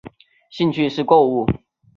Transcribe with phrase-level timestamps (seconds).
[0.49, 1.45] 兴趣是购物。